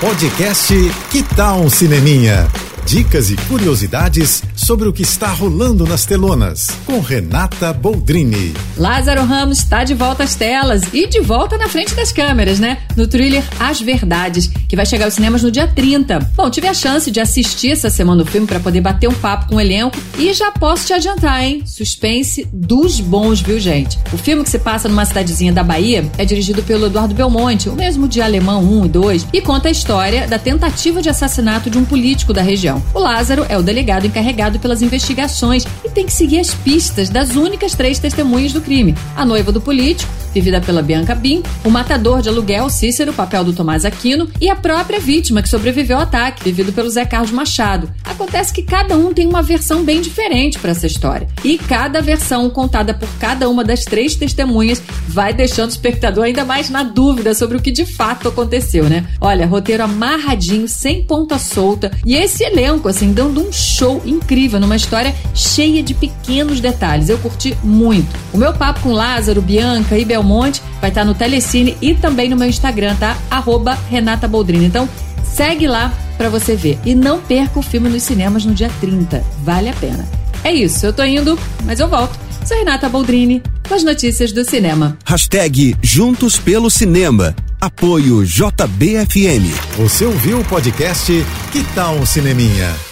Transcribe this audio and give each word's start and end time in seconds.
Podcast 0.00 0.72
Que 1.10 1.24
Tal 1.24 1.60
um 1.60 1.68
Cineminha? 1.68 2.46
Dicas 2.86 3.30
e 3.30 3.36
curiosidades 3.48 4.44
sobre 4.68 4.86
o 4.86 4.92
que 4.92 5.00
está 5.00 5.28
rolando 5.28 5.86
nas 5.86 6.04
telonas, 6.04 6.68
com 6.84 7.00
Renata 7.00 7.72
Boldrini. 7.72 8.52
Lázaro 8.76 9.24
Ramos 9.24 9.60
está 9.60 9.82
de 9.82 9.94
volta 9.94 10.24
às 10.24 10.34
telas 10.34 10.82
e 10.92 11.06
de 11.06 11.20
volta 11.20 11.56
na 11.56 11.70
frente 11.70 11.94
das 11.94 12.12
câmeras, 12.12 12.58
né? 12.58 12.76
No 12.94 13.08
thriller 13.08 13.42
As 13.58 13.80
Verdades, 13.80 14.46
que 14.68 14.76
vai 14.76 14.84
chegar 14.84 15.06
aos 15.06 15.14
cinemas 15.14 15.42
no 15.42 15.50
dia 15.50 15.66
30. 15.66 16.18
Bom, 16.36 16.50
tive 16.50 16.68
a 16.68 16.74
chance 16.74 17.10
de 17.10 17.18
assistir 17.18 17.70
essa 17.70 17.88
semana 17.88 18.22
o 18.22 18.26
filme 18.26 18.46
para 18.46 18.60
poder 18.60 18.82
bater 18.82 19.08
um 19.08 19.14
papo 19.14 19.48
com 19.48 19.56
o 19.56 19.60
elenco 19.60 19.96
e 20.18 20.34
já 20.34 20.50
posso 20.50 20.86
te 20.86 20.92
adiantar, 20.92 21.42
hein? 21.42 21.62
Suspense 21.64 22.46
dos 22.52 23.00
bons, 23.00 23.40
viu, 23.40 23.58
gente? 23.58 23.98
O 24.12 24.18
filme 24.18 24.44
que 24.44 24.50
se 24.50 24.58
passa 24.58 24.86
numa 24.86 25.06
cidadezinha 25.06 25.50
da 25.50 25.64
Bahia 25.64 26.04
é 26.18 26.26
dirigido 26.26 26.62
pelo 26.62 26.88
Eduardo 26.88 27.14
Belmonte, 27.14 27.70
o 27.70 27.74
mesmo 27.74 28.06
de 28.06 28.20
Alemão 28.20 28.62
1 28.62 28.84
e 28.84 28.88
2, 28.90 29.26
e 29.32 29.40
conta 29.40 29.68
a 29.68 29.72
história 29.72 30.28
da 30.28 30.38
tentativa 30.38 31.00
de 31.00 31.08
assassinato 31.08 31.70
de 31.70 31.78
um 31.78 31.86
político 31.86 32.34
da 32.34 32.42
região. 32.42 32.82
O 32.92 32.98
Lázaro 32.98 33.46
é 33.48 33.56
o 33.56 33.62
delegado 33.62 34.06
encarregado 34.06 34.57
pelas 34.58 34.82
investigações 34.82 35.66
e 35.84 35.88
tem 35.88 36.06
que 36.06 36.12
seguir 36.12 36.40
as 36.40 36.54
pistas 36.54 37.08
das 37.08 37.36
únicas 37.36 37.74
três 37.74 37.98
testemunhas 37.98 38.52
do 38.52 38.60
crime: 38.60 38.94
a 39.16 39.24
noiva 39.24 39.52
do 39.52 39.60
político, 39.60 40.10
vivida 40.32 40.60
pela 40.60 40.82
Bianca 40.82 41.14
Bim, 41.14 41.42
o 41.64 41.70
matador 41.70 42.22
de 42.22 42.28
aluguel 42.28 42.68
Cícero, 42.70 43.12
papel 43.12 43.44
do 43.44 43.52
Tomás 43.52 43.84
Aquino, 43.84 44.28
e 44.40 44.48
a 44.48 44.56
própria 44.56 45.00
vítima 45.00 45.42
que 45.42 45.48
sobreviveu 45.48 45.96
ao 45.96 46.02
ataque, 46.02 46.44
vivido 46.44 46.72
pelo 46.72 46.90
Zé 46.90 47.04
Carlos 47.04 47.30
Machado. 47.30 47.90
Acontece 48.04 48.52
que 48.52 48.62
cada 48.62 48.96
um 48.96 49.12
tem 49.12 49.26
uma 49.26 49.42
versão 49.42 49.84
bem 49.84 50.00
diferente 50.00 50.58
para 50.58 50.70
essa 50.70 50.86
história. 50.86 51.28
E 51.44 51.58
cada 51.58 52.00
versão 52.00 52.48
contada 52.50 52.94
por 52.94 53.08
cada 53.18 53.48
uma 53.48 53.64
das 53.64 53.84
três 53.84 54.14
testemunhas 54.14 54.82
vai 55.06 55.32
deixando 55.32 55.70
o 55.70 55.72
espectador 55.72 56.24
ainda 56.24 56.44
mais 56.44 56.70
na 56.70 56.82
dúvida 56.82 57.34
sobre 57.34 57.56
o 57.56 57.60
que 57.60 57.70
de 57.70 57.84
fato 57.84 58.28
aconteceu, 58.28 58.84
né? 58.84 59.06
Olha, 59.20 59.46
roteiro 59.46 59.82
amarradinho, 59.82 60.68
sem 60.68 61.04
ponta 61.04 61.38
solta, 61.38 61.90
e 62.04 62.14
esse 62.14 62.44
elenco, 62.44 62.88
assim, 62.88 63.12
dando 63.12 63.40
um 63.40 63.52
show 63.52 64.02
incrível 64.04 64.47
numa 64.58 64.76
história 64.76 65.14
cheia 65.34 65.82
de 65.82 65.94
pequenos 65.94 66.60
detalhes. 66.60 67.08
Eu 67.08 67.18
curti 67.18 67.56
muito. 67.62 68.08
O 68.32 68.38
meu 68.38 68.52
papo 68.52 68.80
com 68.80 68.92
Lázaro, 68.92 69.42
Bianca 69.42 69.98
e 69.98 70.04
Belmonte 70.04 70.62
vai 70.80 70.90
estar 70.90 71.04
no 71.04 71.14
Telecine 71.14 71.76
e 71.82 71.94
também 71.94 72.28
no 72.28 72.36
meu 72.36 72.48
Instagram, 72.48 72.94
tá? 72.96 73.16
Arroba 73.30 73.76
Renata 73.90 74.28
Boldrini. 74.28 74.66
Então, 74.66 74.88
segue 75.24 75.66
lá 75.66 75.92
para 76.16 76.28
você 76.28 76.54
ver. 76.54 76.78
E 76.84 76.94
não 76.94 77.20
perca 77.20 77.58
o 77.58 77.62
filme 77.62 77.88
nos 77.88 78.04
cinemas 78.04 78.44
no 78.44 78.54
dia 78.54 78.70
30. 78.80 79.24
Vale 79.44 79.68
a 79.68 79.74
pena. 79.74 80.08
É 80.44 80.52
isso, 80.52 80.86
eu 80.86 80.92
tô 80.92 81.02
indo, 81.02 81.38
mas 81.64 81.80
eu 81.80 81.88
volto. 81.88 82.18
Sou 82.44 82.56
Renata 82.56 82.88
Boldrini 82.88 83.42
com 83.68 83.74
as 83.74 83.84
notícias 83.84 84.32
do 84.32 84.44
cinema. 84.44 84.96
Hashtag 85.04 85.76
Juntos 85.82 86.38
pelo 86.38 86.70
Cinema. 86.70 87.36
Apoio 87.60 88.24
JBFM. 88.24 89.52
Você 89.76 90.04
ouviu 90.04 90.40
o 90.40 90.44
podcast 90.44 91.12
Que 91.52 91.62
Tal 91.74 91.96
um 91.96 92.06
Cineminha? 92.06 92.87